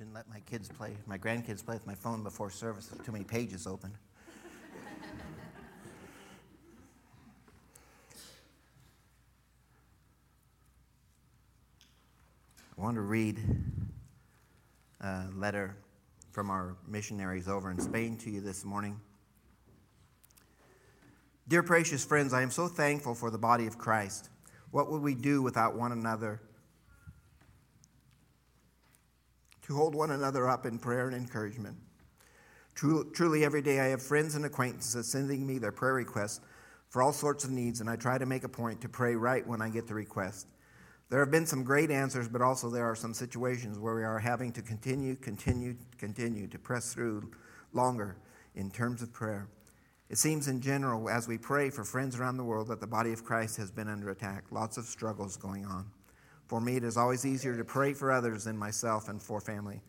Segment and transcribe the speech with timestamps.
[0.00, 2.90] Shouldn't let my kids play, my grandkids play with my phone before service.
[3.04, 3.92] Too many pages open.
[12.78, 13.42] I want to read
[15.02, 15.76] a letter
[16.30, 18.98] from our missionaries over in Spain to you this morning.
[21.46, 24.30] Dear precious friends, I am so thankful for the body of Christ.
[24.70, 26.40] What would we do without one another?
[29.70, 31.76] To hold one another up in prayer and encouragement.
[32.74, 36.40] Truly, every day I have friends and acquaintances sending me their prayer requests
[36.88, 39.46] for all sorts of needs, and I try to make a point to pray right
[39.46, 40.48] when I get the request.
[41.08, 44.18] There have been some great answers, but also there are some situations where we are
[44.18, 47.30] having to continue, continue, continue to press through
[47.72, 48.16] longer
[48.56, 49.46] in terms of prayer.
[50.08, 53.12] It seems, in general, as we pray for friends around the world, that the body
[53.12, 54.46] of Christ has been under attack.
[54.50, 55.86] Lots of struggles going on.
[56.50, 59.82] For me, it is always easier to pray for others than myself and for family.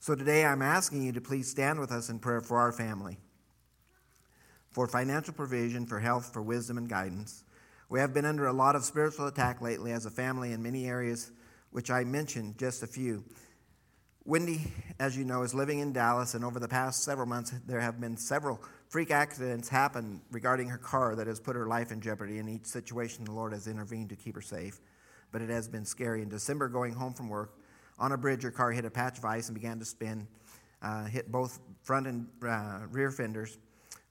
[0.00, 3.16] So today, I'm asking you to please stand with us in prayer for our family,
[4.68, 7.42] for financial provision, for health, for wisdom and guidance.
[7.88, 10.86] We have been under a lot of spiritual attack lately as a family in many
[10.86, 11.32] areas,
[11.70, 13.24] which I mentioned just a few.
[14.26, 17.80] Wendy, as you know, is living in Dallas, and over the past several months, there
[17.80, 22.02] have been several freak accidents happen regarding her car that has put her life in
[22.02, 22.36] jeopardy.
[22.36, 24.82] In each situation, the Lord has intervened to keep her safe.
[25.34, 26.22] But it has been scary.
[26.22, 27.58] In December, going home from work,
[27.98, 30.28] on a bridge, her car hit a patch of ice and began to spin,
[30.80, 33.58] uh, hit both front and uh, rear fenders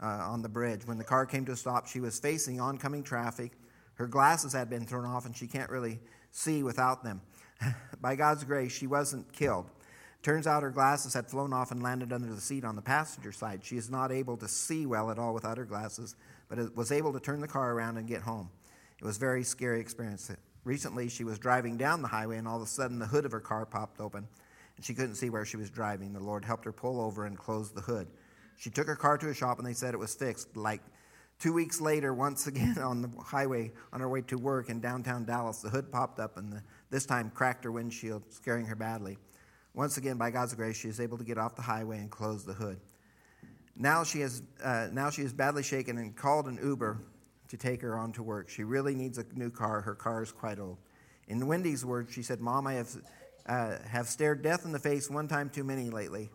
[0.01, 0.85] uh, on the bridge.
[0.85, 3.53] When the car came to a stop, she was facing oncoming traffic.
[3.93, 6.01] Her glasses had been thrown off, and she can't really
[6.31, 7.21] see without them.
[8.01, 9.69] By God's grace, she wasn't killed.
[10.23, 13.31] Turns out her glasses had flown off and landed under the seat on the passenger
[13.31, 13.63] side.
[13.63, 16.17] She is not able to see well at all without her glasses,
[16.49, 18.49] but was able to turn the car around and get home.
[18.99, 20.29] It was a very scary experience.
[20.63, 23.31] Recently, she was driving down the highway, and all of a sudden, the hood of
[23.31, 24.27] her car popped open,
[24.77, 26.13] and she couldn't see where she was driving.
[26.13, 28.07] The Lord helped her pull over and close the hood.
[28.57, 30.55] She took her car to a shop, and they said it was fixed.
[30.55, 30.81] Like
[31.37, 35.25] two weeks later, once again on the highway on her way to work in downtown
[35.25, 39.17] Dallas, the hood popped up, and the, this time cracked her windshield, scaring her badly.
[39.73, 42.45] Once again, by God's grace, she is able to get off the highway and close
[42.45, 42.79] the hood.
[43.75, 46.99] Now she, is, uh, now she is badly shaken and called an Uber
[47.53, 48.49] to take her on to work.
[48.49, 49.79] She really needs a new car.
[49.79, 50.79] Her car is quite old.
[51.27, 52.89] In Wendy's words, she said, Mom, I have,
[53.45, 56.31] uh, have stared death in the face one time too many lately.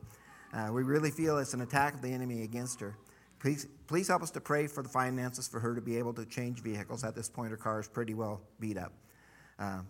[0.55, 2.97] Uh, we really feel it's an attack of the enemy against her.
[3.41, 6.25] Please, please help us to pray for the finances for her to be able to
[6.25, 7.03] change vehicles.
[7.03, 8.93] At this point, her car is pretty well beat up.
[9.59, 9.81] Uh,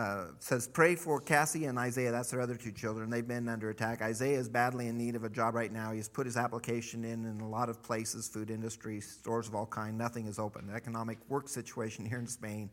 [0.00, 2.10] uh, says, Pray for Cassie and Isaiah.
[2.10, 3.10] That's their other two children.
[3.10, 4.00] They've been under attack.
[4.00, 5.92] Isaiah is badly in need of a job right now.
[5.92, 9.66] He's put his application in in a lot of places, food industry, stores of all
[9.66, 9.98] kind.
[9.98, 10.68] Nothing is open.
[10.68, 12.70] The economic work situation here in Spain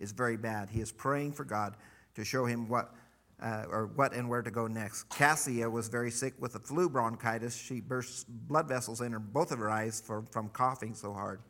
[0.00, 0.68] is very bad.
[0.68, 1.78] He is praying for God
[2.14, 2.94] to show him what.
[3.42, 5.04] Uh, or what and where to go next.
[5.08, 7.56] Cassia was very sick with the flu bronchitis.
[7.56, 11.40] She burst blood vessels in her, both of her eyes for, from coughing so hard.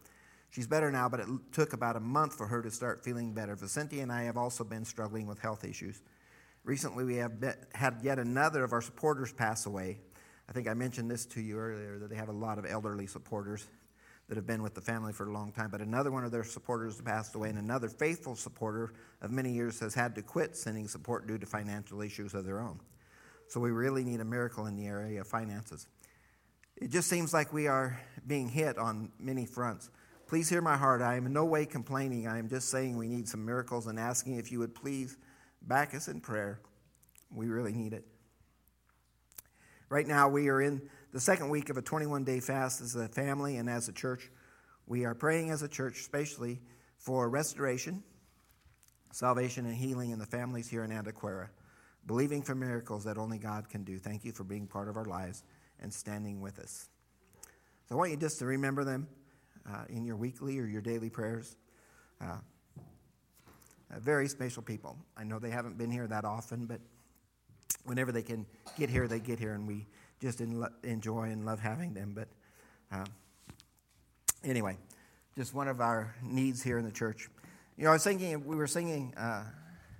[0.50, 3.54] She's better now, but it took about a month for her to start feeling better.
[3.54, 6.02] Vicente and I have also been struggling with health issues.
[6.64, 7.32] Recently, we have
[7.72, 9.98] had yet another of our supporters pass away.
[10.48, 13.06] I think I mentioned this to you earlier that they have a lot of elderly
[13.06, 13.68] supporters
[14.28, 15.70] that have been with the family for a long time.
[15.70, 19.78] But another one of their supporters passed away, and another faithful supporter of many years
[19.80, 22.80] has had to quit sending support due to financial issues of their own.
[23.46, 25.86] So we really need a miracle in the area of finances.
[26.76, 29.90] It just seems like we are being hit on many fronts.
[30.30, 31.02] Please hear my heart.
[31.02, 32.28] I am in no way complaining.
[32.28, 35.16] I am just saying we need some miracles and asking if you would please
[35.62, 36.60] back us in prayer.
[37.34, 38.06] We really need it.
[39.88, 40.82] Right now, we are in
[41.12, 44.30] the second week of a 21 day fast as a family and as a church.
[44.86, 46.60] We are praying as a church, especially
[46.96, 48.04] for restoration,
[49.10, 51.48] salvation, and healing in the families here in Antequera,
[52.06, 53.98] believing for miracles that only God can do.
[53.98, 55.42] Thank you for being part of our lives
[55.80, 56.88] and standing with us.
[57.88, 59.08] So I want you just to remember them
[59.68, 61.56] uh, in your weekly or your daily prayers.
[62.20, 62.38] Uh,
[63.92, 64.96] uh, very special people.
[65.16, 66.80] I know they haven't been here that often, but
[67.84, 68.46] whenever they can
[68.78, 69.86] get here, they get here, and we
[70.20, 72.12] just enjoy and love having them.
[72.14, 72.28] But
[72.92, 73.06] uh,
[74.44, 74.76] anyway,
[75.36, 77.28] just one of our needs here in the church.
[77.76, 79.44] You know, I was thinking, we were singing uh,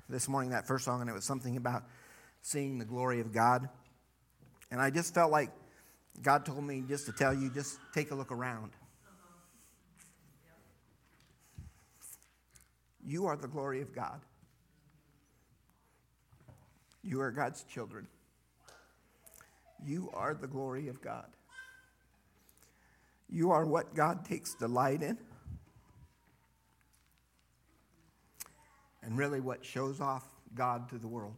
[0.08, 1.84] this morning that first song, and it was something about
[2.43, 3.69] seeing the glory of God.
[4.70, 5.50] And I just felt like
[6.23, 8.73] God told me just to tell you, just take a look around.
[13.05, 14.20] You are the glory of God.
[17.02, 18.06] You are God's children.
[19.85, 21.26] You are the glory of God.
[23.29, 25.17] You are what God takes delight in.
[29.03, 30.25] And really, what shows off
[30.55, 31.37] God to the world.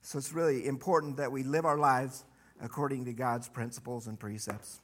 [0.00, 2.24] So it's really important that we live our lives
[2.62, 4.80] according to God's principles and precepts.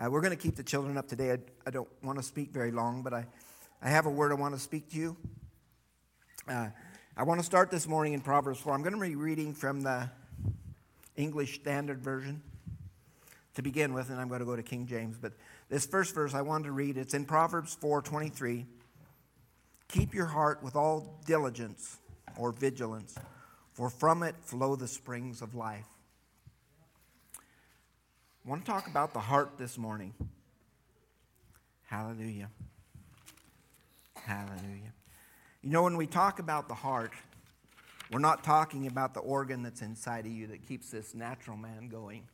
[0.00, 1.32] Uh, we're going to keep the children up today.
[1.32, 3.26] I, I, don't want to speak very long, but I,
[3.80, 5.16] I have a word I want to speak to you.
[6.48, 6.68] Uh,
[7.16, 8.74] I want to start this morning in Proverbs 4.
[8.74, 10.10] I'm going to be reading from the
[11.16, 12.42] English Standard Version
[13.54, 15.16] to begin with, and I'm going to go to King James.
[15.16, 15.32] But
[15.68, 18.66] this first verse I wanted to read, it's in Proverbs 4:23.
[19.86, 21.98] Keep your heart with all diligence
[22.36, 23.16] or vigilance,
[23.74, 25.86] for from it flow the springs of life.
[28.44, 30.14] I want to talk about the heart this morning.
[31.86, 32.50] Hallelujah.
[34.28, 34.92] Hallelujah.
[35.62, 37.12] You know, when we talk about the heart,
[38.12, 41.88] we're not talking about the organ that's inside of you that keeps this natural man
[41.88, 42.28] going.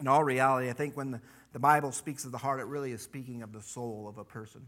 [0.00, 1.20] In all reality, I think when the,
[1.52, 4.24] the Bible speaks of the heart, it really is speaking of the soul of a
[4.24, 4.62] person.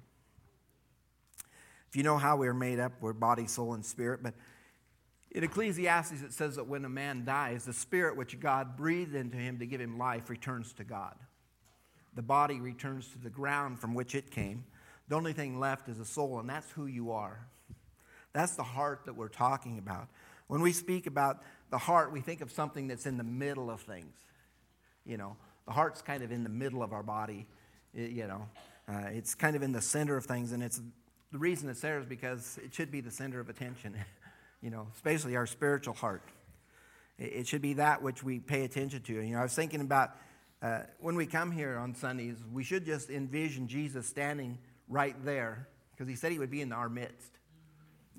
[1.89, 4.23] If you know how we're made up, we're body, soul, and spirit.
[4.23, 4.35] But
[5.31, 9.39] in Ecclesiastes, it says that when a man dies, the spirit which God breathed into
[9.39, 11.15] him to give him life returns to God.
[12.15, 14.65] The body returns to the ground from which it came.
[15.09, 17.47] The only thing left is the soul, and that's who you are.
[18.33, 20.09] That's the heart that we're talking about.
[20.47, 23.81] When we speak about the heart, we think of something that's in the middle of
[23.81, 24.15] things.
[25.05, 25.37] You know,
[25.67, 27.47] the heart's kind of in the middle of our body.
[27.95, 28.49] It, you know,
[28.89, 30.81] uh, it's kind of in the center of things, and it's
[31.33, 33.97] the reason it's there is because it should be the center of attention.
[34.63, 36.23] you know, especially our spiritual heart.
[37.19, 39.13] It, it, should be that which we pay attention to.
[39.13, 40.11] You know, I was thinking about
[40.63, 45.69] uh, when we come here on Sundays, we should just envision Jesus standing right there
[45.93, 47.39] because he said he would be in our midst,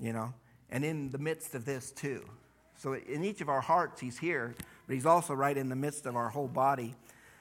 [0.00, 0.32] you know,
[0.70, 2.24] and in the midst of this too.
[2.76, 4.54] So in each of our hearts, he's here,
[4.86, 6.94] but he's also right in the midst of our whole body,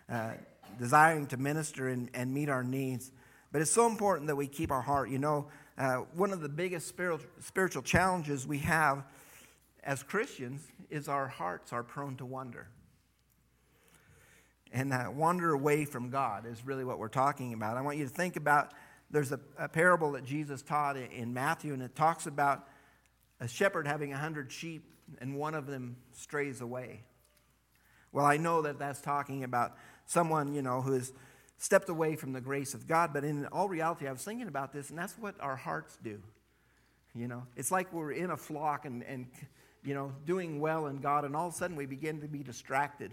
[0.10, 0.31] uh,
[0.80, 3.12] desiring to minister and, and meet our needs.
[3.51, 5.10] But it's so important that we keep our heart.
[5.10, 9.04] You know, uh, one of the biggest spiritual, spiritual challenges we have
[9.83, 12.68] as Christians is our hearts are prone to wander.
[14.72, 17.77] And that wander away from God is really what we're talking about.
[17.77, 18.74] I want you to think about
[19.12, 22.68] there's a, a parable that Jesus taught in Matthew, and it talks about
[23.40, 27.04] a shepherd having a hundred sheep, and one of them strays away.
[28.12, 29.75] Well, I know that that's talking about
[30.06, 31.12] someone, you know, who has
[31.57, 34.74] stepped away from the grace of God, but in all reality, I was thinking about
[34.74, 36.22] this, and that's what our hearts do.
[37.13, 39.28] You know, it's like we're in a flock and, and
[39.84, 42.44] you know, doing well in God, and all of a sudden we begin to be
[42.44, 43.12] distracted.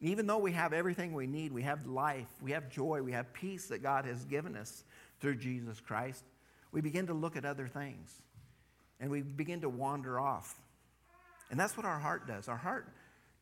[0.00, 3.12] And even though we have everything we need, we have life, we have joy, we
[3.12, 4.84] have peace that God has given us,
[5.24, 6.22] through Jesus Christ,
[6.70, 8.20] we begin to look at other things
[9.00, 10.54] and we begin to wander off.
[11.50, 12.46] And that's what our heart does.
[12.46, 12.92] Our heart,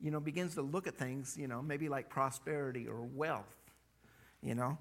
[0.00, 3.52] you know, begins to look at things, you know, maybe like prosperity or wealth,
[4.44, 4.79] you know,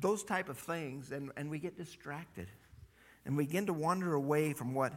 [0.00, 2.46] those type of things, and, and we get distracted.
[3.26, 4.92] And we begin to wander away from what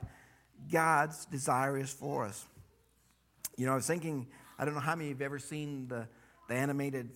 [0.71, 2.45] God's desire is for us.
[3.57, 4.27] You know, I was thinking,
[4.60, 6.07] I don't know how many of you have ever seen the,
[6.50, 7.10] the animated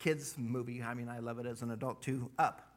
[0.00, 0.82] kids movie.
[0.82, 2.73] I mean, I love it as an adult too, Up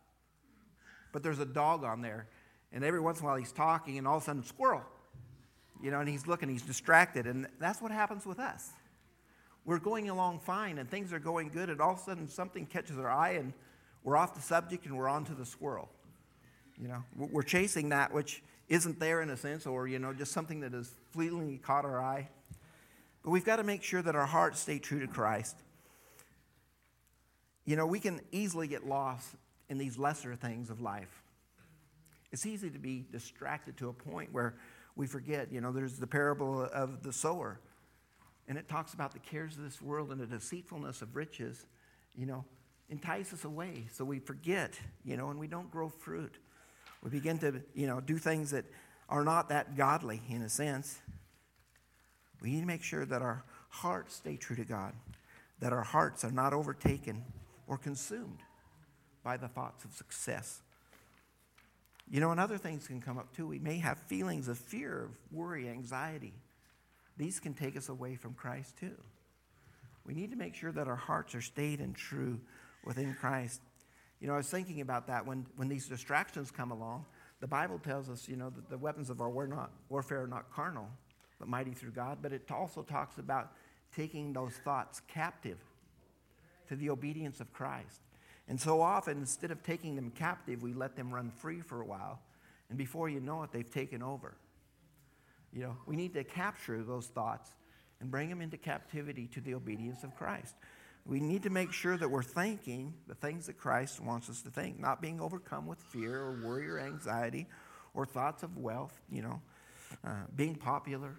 [1.12, 2.28] but there's a dog on there.
[2.72, 4.84] And every once in a while he's talking, and all of a sudden, squirrel.
[5.82, 7.28] You know, and he's looking, he's distracted.
[7.28, 8.72] And that's what happens with us.
[9.66, 12.66] We're going along fine, and things are going good, and all of a sudden something
[12.66, 13.54] catches our eye, and
[14.04, 15.90] we're off the subject and we're on to the squirrel.
[16.82, 20.32] You know, we're chasing that which isn't there in a sense, or, you know, just
[20.32, 22.30] something that has fleetingly caught our eye.
[23.24, 25.58] But we've got to make sure that our hearts stay true to Christ.
[27.66, 29.36] You know, we can easily get lost
[29.70, 31.24] in these lesser things of life.
[32.32, 34.56] It's easy to be distracted to a point where
[34.96, 35.52] we forget.
[35.52, 37.60] You know, there's the parable of the sower,
[38.48, 41.66] and it talks about the cares of this world and the deceitfulness of riches,
[42.16, 42.44] you know,
[42.90, 43.88] entice us away.
[43.92, 46.36] So we forget, you know, and we don't grow fruit.
[47.04, 48.66] We begin to, you know, do things that
[49.10, 51.00] are not that godly in a sense.
[52.42, 54.94] We need to make sure that our hearts stay true to God,
[55.60, 57.24] that our hearts are not overtaken
[57.68, 58.40] or consumed
[59.28, 60.62] by the thoughts of success.
[62.10, 63.46] You know, and other things can come up too.
[63.46, 66.32] We may have feelings of fear, of worry, anxiety.
[67.18, 68.96] These can take us away from Christ too.
[70.06, 72.40] We need to make sure that our hearts are stayed and true
[72.86, 73.60] within Christ.
[74.22, 77.04] You know, I was thinking about that when, when these distractions come along.
[77.42, 80.28] The Bible tells us, you know, that the weapons of our war not, warfare are
[80.28, 80.88] not carnal,
[81.38, 82.20] but mighty through God.
[82.22, 83.52] But it also talks about
[83.94, 85.58] taking those thoughts captive
[86.70, 88.00] to the obedience of Christ.
[88.48, 91.86] And so often, instead of taking them captive, we let them run free for a
[91.86, 92.22] while.
[92.70, 94.36] And before you know it, they've taken over.
[95.54, 97.52] You know, we need to capture those thoughts
[98.00, 100.56] and bring them into captivity to the obedience of Christ.
[101.06, 104.50] We need to make sure that we're thinking the things that Christ wants us to
[104.50, 107.48] think, not being overcome with fear or worry or anxiety
[107.94, 109.42] or thoughts of wealth, you know.
[110.06, 111.16] uh, being popular,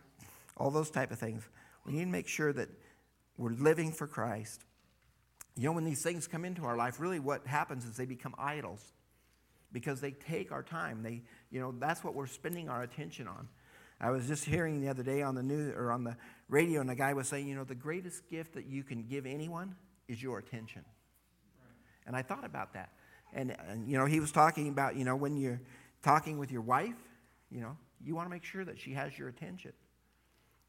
[0.56, 1.42] all those type of things.
[1.87, 2.68] We need to make sure that
[3.37, 4.64] we're living for Christ.
[5.58, 8.32] You know, when these things come into our life, really what happens is they become
[8.38, 8.92] idols
[9.72, 11.02] because they take our time.
[11.02, 13.48] They, you know, that's what we're spending our attention on.
[14.00, 16.16] I was just hearing the other day on the news or on the
[16.48, 19.26] radio, and a guy was saying, you know, the greatest gift that you can give
[19.26, 19.74] anyone
[20.06, 20.84] is your attention.
[22.06, 22.92] And I thought about that.
[23.32, 25.60] And, and, you know, he was talking about, you know, when you're
[26.04, 26.94] talking with your wife,
[27.50, 29.72] you know, you want to make sure that she has your attention.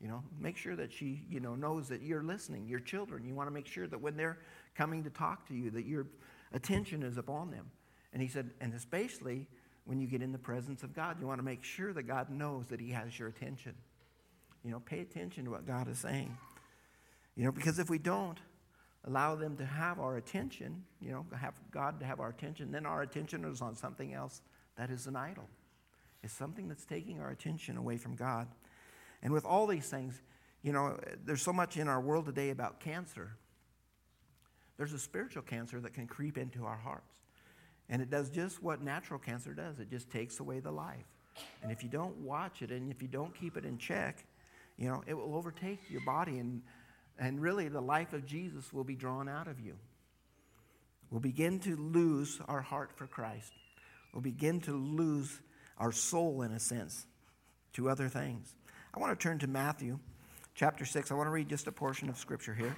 [0.01, 2.67] You know, make sure that she, you know, knows that you're listening.
[2.67, 4.37] Your children, you want to make sure that when they're
[4.75, 6.07] coming to talk to you, that your
[6.53, 7.69] attention is upon them.
[8.13, 9.47] And he said, and especially
[9.89, 12.29] when you get in the presence of God, you want to make sure that God
[12.29, 13.73] knows that He has your attention.
[14.63, 16.37] You know, pay attention to what God is saying.
[17.35, 18.37] You know, because if we don't
[19.05, 22.85] allow them to have our attention, you know, have God to have our attention, then
[22.85, 24.41] our attention is on something else
[24.77, 25.49] that is an idol.
[26.21, 28.47] It's something that's taking our attention away from God.
[29.21, 30.21] And with all these things,
[30.61, 33.35] you know, there's so much in our world today about cancer.
[34.77, 37.13] There's a spiritual cancer that can creep into our hearts.
[37.89, 41.05] And it does just what natural cancer does it just takes away the life.
[41.63, 44.25] And if you don't watch it and if you don't keep it in check,
[44.77, 46.61] you know, it will overtake your body and,
[47.17, 49.75] and really the life of Jesus will be drawn out of you.
[51.11, 53.51] We'll begin to lose our heart for Christ.
[54.13, 55.39] We'll begin to lose
[55.77, 57.05] our soul, in a sense,
[57.73, 58.55] to other things.
[58.93, 59.99] I want to turn to Matthew
[60.55, 61.11] chapter 6.
[61.11, 62.75] I want to read just a portion of scripture here.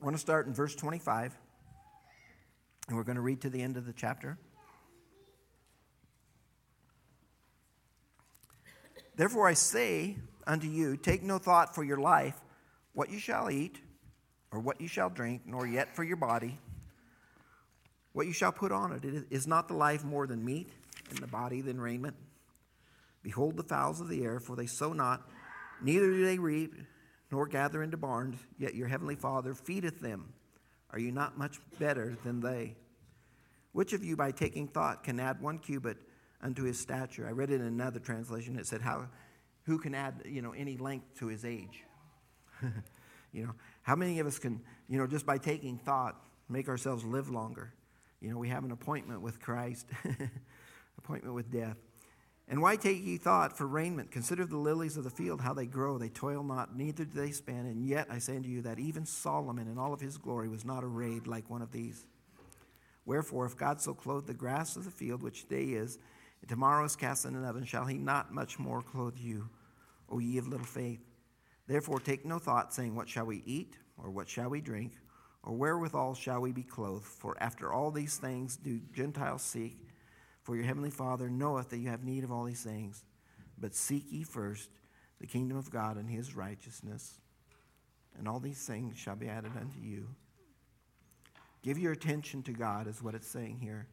[0.00, 1.36] I want to start in verse 25.
[2.86, 4.38] And we're going to read to the end of the chapter.
[9.16, 12.40] Therefore, I say unto you, take no thought for your life,
[12.92, 13.80] what you shall eat,
[14.52, 16.58] or what you shall drink, nor yet for your body,
[18.12, 19.26] what you shall put on it.
[19.30, 20.68] Is not the life more than meat,
[21.10, 22.14] and the body than raiment?
[23.24, 25.28] Behold the fowls of the air, for they sow not,
[25.82, 26.74] neither do they reap,
[27.32, 30.34] nor gather into barns, yet your heavenly Father feedeth them.
[30.90, 32.76] Are you not much better than they?
[33.72, 35.96] Which of you, by taking thought, can add one cubit
[36.42, 37.26] unto his stature?
[37.26, 38.56] I read it in another translation.
[38.56, 39.08] It said, How,
[39.64, 41.82] Who can add you know, any length to his age?
[43.32, 46.14] you know, how many of us can, you know, just by taking thought,
[46.48, 47.72] make ourselves live longer?
[48.20, 49.88] You know, we have an appointment with Christ,
[50.98, 51.78] appointment with death.
[52.48, 54.10] And why take ye thought for raiment?
[54.10, 55.96] Consider the lilies of the field, how they grow.
[55.96, 57.66] They toil not, neither do they spin.
[57.66, 60.64] And yet I say unto you that even Solomon in all of his glory was
[60.64, 62.06] not arrayed like one of these.
[63.06, 65.98] Wherefore, if God so clothe the grass of the field, which today is,
[66.40, 69.48] and tomorrow is cast in an oven, shall he not much more clothe you,
[70.10, 71.00] O ye of little faith?
[71.66, 74.92] Therefore, take no thought, saying, What shall we eat, or what shall we drink,
[75.42, 77.06] or wherewithal shall we be clothed?
[77.06, 79.83] For after all these things do Gentiles seek.
[80.44, 83.02] For your heavenly Father knoweth that you have need of all these things.
[83.58, 84.68] But seek ye first
[85.20, 87.20] the kingdom of God and his righteousness,
[88.18, 90.08] and all these things shall be added unto you.
[91.62, 93.86] Give your attention to God, is what it's saying here.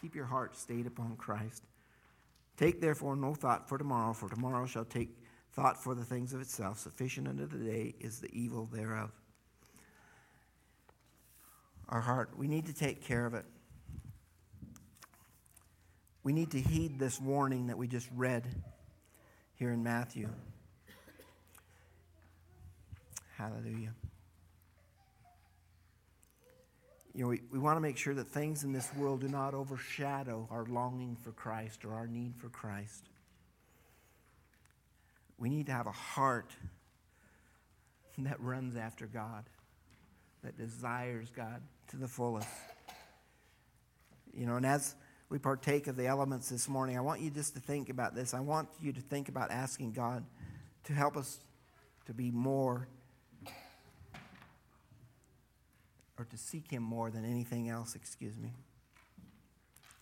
[0.00, 1.64] Keep your heart stayed upon Christ.
[2.56, 5.18] Take therefore no thought for tomorrow, for tomorrow shall take
[5.52, 6.78] thought for the things of itself.
[6.78, 9.10] Sufficient unto the day is the evil thereof.
[11.88, 13.44] Our heart, we need to take care of it.
[16.24, 18.44] We need to heed this warning that we just read
[19.56, 20.28] here in Matthew.
[23.36, 23.92] Hallelujah.
[27.14, 29.52] You know, we, we want to make sure that things in this world do not
[29.52, 33.08] overshadow our longing for Christ or our need for Christ.
[35.38, 36.50] We need to have a heart
[38.18, 39.44] that runs after God,
[40.44, 42.48] that desires God to the fullest.
[44.32, 44.94] You know, and as
[45.32, 48.34] we partake of the elements this morning, I want you just to think about this.
[48.34, 50.26] I want you to think about asking God
[50.84, 51.40] to help us
[52.04, 52.86] to be more
[56.18, 58.52] or to seek Him more than anything else, excuse me.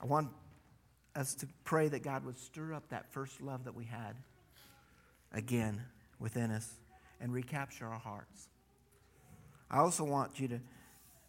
[0.02, 0.30] I want
[1.14, 4.16] us to pray that God would stir up that first love that we had
[5.32, 5.80] again
[6.18, 6.68] within us
[7.20, 8.49] and recapture our hearts.
[9.70, 10.60] I also want you to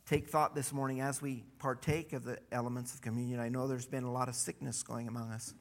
[0.06, 3.40] take thought this morning as we partake of the elements of communion.
[3.40, 5.54] I know there's been a lot of sickness going among us.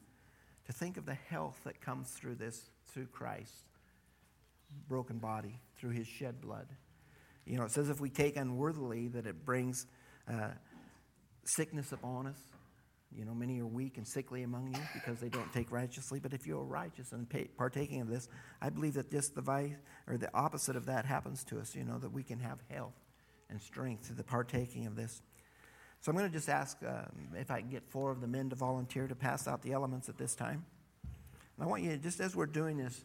[0.65, 3.63] To think of the health that comes through this, through Christ,
[4.87, 6.67] broken body, through his shed blood.
[7.45, 9.87] You know, it says if we take unworthily, that it brings
[10.29, 10.49] uh,
[11.43, 12.39] sickness upon us.
[13.13, 16.19] You know, many are weak and sickly among you because they don't take righteously.
[16.21, 18.29] But if you are righteous and partaking of this,
[18.61, 19.73] I believe that the vice
[20.07, 21.75] or the opposite of that happens to us.
[21.75, 23.00] You know, that we can have health
[23.51, 25.21] and strength through the partaking of this.
[26.01, 28.49] So I'm going to just ask um, if I can get four of the men
[28.49, 30.65] to volunteer to pass out the elements at this time.
[31.57, 33.03] And I want you, just as we're doing this,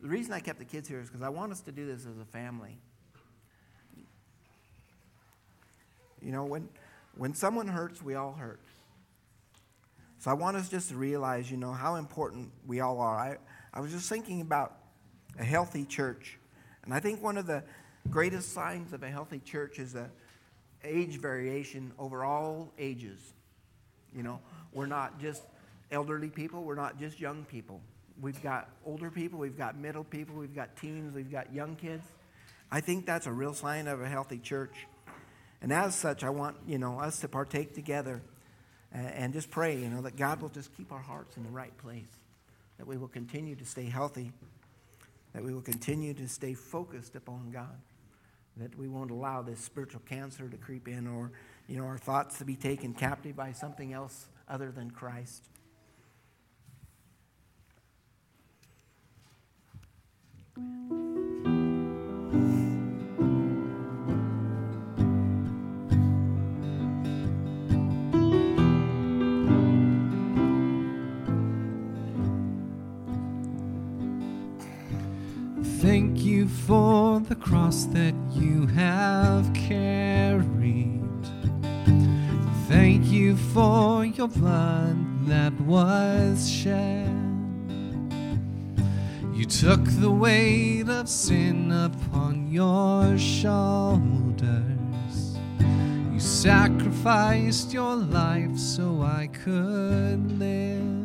[0.00, 2.04] the reason I kept the kids here is because I want us to do this
[2.04, 2.76] as a family.
[6.20, 6.68] You know, when,
[7.16, 8.60] when someone hurts, we all hurt.
[10.18, 13.16] So I want us just to realize, you know, how important we all are.
[13.16, 13.36] I,
[13.72, 14.76] I was just thinking about
[15.38, 16.38] a healthy church.
[16.84, 17.62] And I think one of the
[18.10, 20.10] greatest signs of a healthy church is a
[20.84, 23.20] age variation over all ages.
[24.14, 24.40] You know,
[24.72, 25.42] we're not just
[25.90, 27.80] elderly people, we're not just young people.
[28.20, 32.04] We've got older people, we've got middle people, we've got teens, we've got young kids.
[32.70, 34.86] I think that's a real sign of a healthy church.
[35.60, 38.22] And as such, I want, you know, us to partake together
[38.92, 41.76] and just pray, you know, that God will just keep our hearts in the right
[41.78, 42.18] place,
[42.78, 44.32] that we will continue to stay healthy,
[45.32, 47.78] that we will continue to stay focused upon God
[48.56, 51.32] that we won't allow this spiritual cancer to creep in or
[51.68, 55.48] you know our thoughts to be taken captive by something else other than Christ.
[76.66, 81.00] For the cross that you have carried.
[82.68, 87.08] Thank you for your blood that was shed.
[89.34, 94.52] You took the weight of sin upon your shoulders.
[96.12, 101.01] You sacrificed your life so I could live.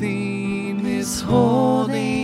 [0.00, 2.19] Make all things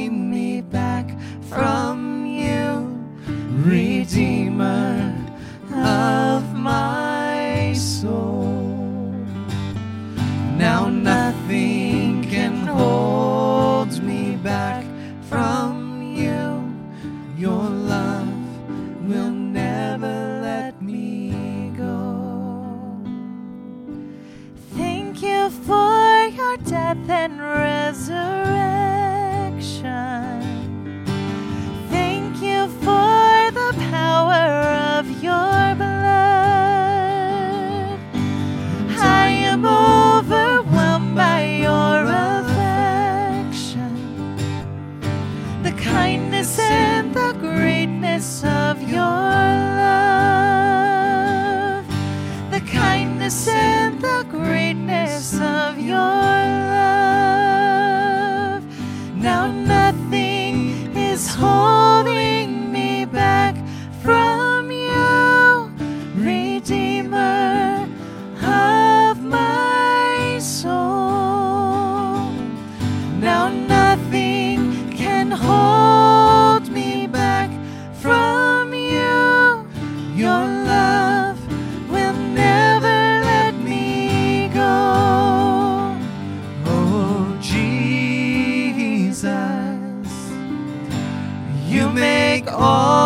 [92.47, 92.53] new.
[92.55, 93.06] Oh,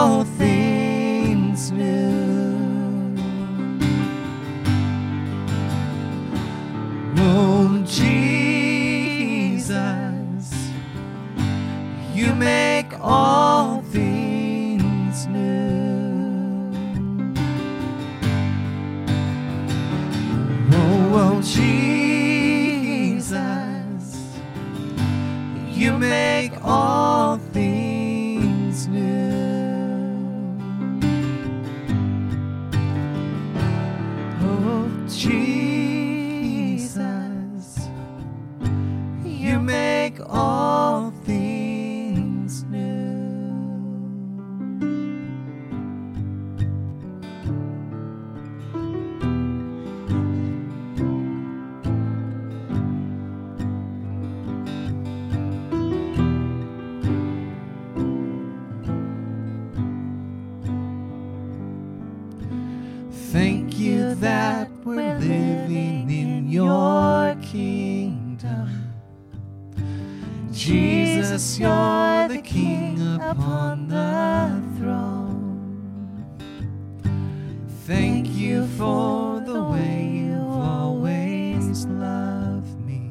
[81.80, 83.10] always loved me.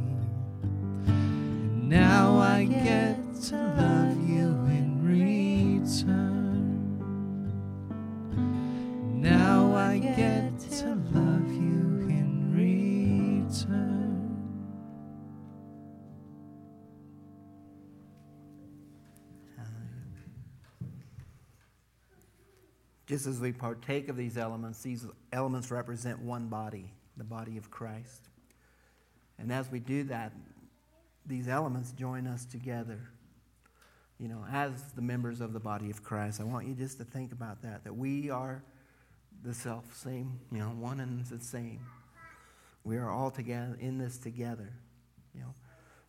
[1.87, 5.01] Now I get to love you in
[5.83, 6.29] return.
[9.21, 12.51] Now I get to love you in
[13.47, 13.87] return.
[23.07, 27.71] Just as we partake of these elements, these elements represent one body, the body of
[27.71, 28.29] Christ.
[29.39, 30.33] And as we do that,
[31.25, 32.99] these elements join us together,
[34.19, 36.41] you know, as the members of the body of Christ.
[36.41, 38.63] I want you just to think about that, that we are
[39.43, 41.79] the self same, you know, one and the same.
[42.83, 44.73] We are all together in this together.
[45.33, 45.53] You know,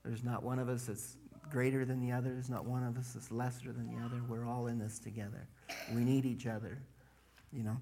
[0.04, 1.16] there's not one of us that's
[1.50, 2.30] greater than the other.
[2.32, 4.22] There's not one of us that's lesser than the other.
[4.28, 5.46] We're all in this together.
[5.94, 6.78] We need each other.
[7.52, 7.76] You know.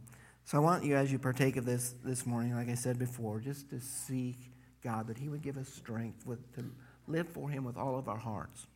[0.44, 3.38] So I want you, as you partake of this this morning, like I said before,
[3.38, 4.50] just to seek
[4.82, 6.64] God that He would give us strength with, to
[7.06, 8.66] live for Him with all of our hearts,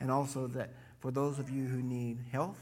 [0.00, 2.58] and also that for those of you who need health,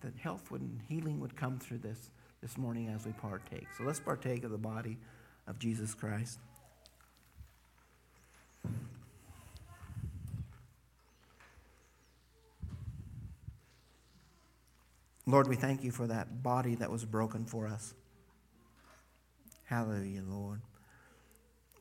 [0.00, 2.10] that health and healing would come through this
[2.42, 3.66] this morning as we partake.
[3.78, 4.98] So let's partake of the body
[5.46, 6.38] of Jesus Christ.
[15.26, 17.94] Lord, we thank you for that body that was broken for us.
[19.64, 20.60] Hallelujah, Lord.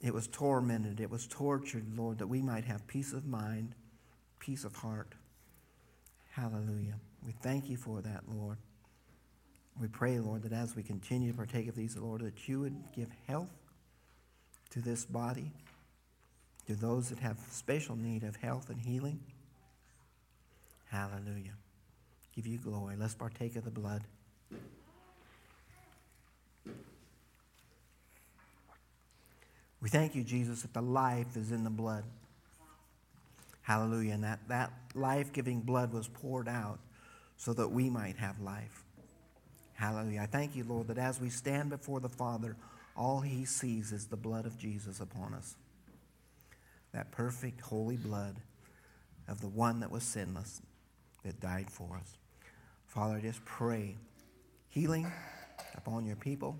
[0.04, 3.74] It was tormented, it was tortured, Lord, that we might have peace of mind,
[4.38, 5.14] peace of heart.
[6.32, 7.00] Hallelujah.
[7.26, 8.58] We thank you for that, Lord.
[9.80, 12.76] We pray, Lord, that as we continue to partake of these, Lord, that you would
[12.94, 13.50] give health
[14.72, 15.52] to this body,
[16.68, 19.22] to those that have special need of health and healing.
[20.92, 21.56] Hallelujah.
[22.36, 22.96] Give you glory.
[22.98, 24.04] Let's partake of the blood.
[29.84, 32.06] We thank you, Jesus, that the life is in the blood.
[33.64, 34.14] Hallelujah.
[34.14, 36.80] And that, that life giving blood was poured out
[37.36, 38.86] so that we might have life.
[39.74, 40.22] Hallelujah.
[40.22, 42.56] I thank you, Lord, that as we stand before the Father,
[42.96, 45.58] all he sees is the blood of Jesus upon us.
[46.94, 48.38] That perfect, holy blood
[49.28, 50.62] of the one that was sinless,
[51.26, 52.18] that died for us.
[52.88, 53.98] Father, I just pray
[54.70, 55.12] healing
[55.76, 56.58] upon your people.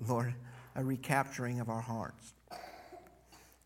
[0.00, 0.34] Lord,
[0.74, 2.34] a recapturing of our hearts.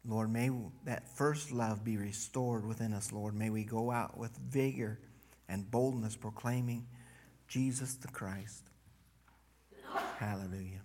[0.07, 0.51] Lord, may
[0.85, 3.35] that first love be restored within us, Lord.
[3.35, 4.99] May we go out with vigor
[5.49, 6.87] and boldness proclaiming
[7.47, 8.71] Jesus the Christ.
[10.19, 10.83] Hallelujah.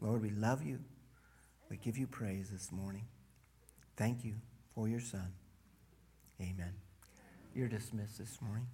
[0.00, 0.78] Lord, we love you.
[1.70, 3.06] We give you praise this morning.
[3.96, 4.34] Thank you
[4.74, 5.32] for your Son.
[6.40, 6.72] Amen.
[7.54, 8.66] You're dismissed this morning.